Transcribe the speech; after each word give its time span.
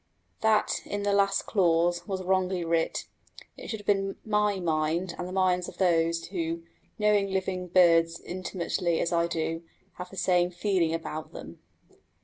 That, 0.39 0.81
in 0.83 1.03
the 1.03 1.13
last 1.13 1.43
clause, 1.43 2.07
was 2.07 2.23
wrongly 2.23 2.65
writ. 2.65 3.05
It 3.55 3.67
should 3.67 3.79
have 3.81 3.85
been 3.85 4.15
my 4.25 4.59
mind, 4.59 5.13
and 5.15 5.27
the 5.27 5.31
minds 5.31 5.67
of 5.69 5.77
those 5.77 6.25
who, 6.29 6.63
knowing 6.97 7.29
living 7.29 7.67
birds 7.67 8.19
intimately 8.19 8.99
as 8.99 9.13
I 9.13 9.27
do, 9.27 9.61
have 9.97 10.09
the 10.09 10.17
same 10.17 10.49
feeling 10.49 10.91
about 10.95 11.33
them. 11.33 11.59